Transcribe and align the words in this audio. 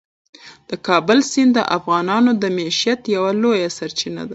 د 0.69 0.71
کابل 0.87 1.19
سیند 1.31 1.51
د 1.57 1.59
افغانانو 1.77 2.31
د 2.41 2.43
معیشت 2.57 3.01
یوه 3.15 3.31
لویه 3.41 3.69
سرچینه 3.77 4.23
ده. 4.27 4.29